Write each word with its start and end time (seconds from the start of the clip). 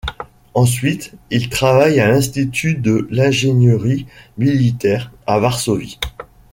Ensuite 0.55 1.13
il 1.29 1.49
travaille 1.49 1.99
à 1.99 2.07
l'Institut 2.09 2.73
de 2.73 3.07
l'Ingénierie 3.11 4.07
militaire 4.35 5.11
à 5.27 5.37
Varsovie. 5.37 5.99